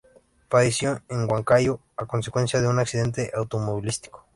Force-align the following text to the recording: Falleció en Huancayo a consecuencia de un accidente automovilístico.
Falleció 0.49 1.03
en 1.09 1.29
Huancayo 1.31 1.79
a 1.95 2.07
consecuencia 2.07 2.59
de 2.59 2.67
un 2.67 2.79
accidente 2.79 3.29
automovilístico. 3.35 4.25